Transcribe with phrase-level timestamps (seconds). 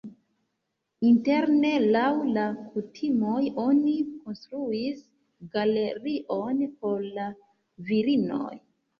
[1.07, 2.05] Interne laŭ
[2.37, 2.45] la
[2.77, 5.03] kutimoj oni konstruis
[5.57, 7.27] galerion por la
[7.91, 8.51] virinoj.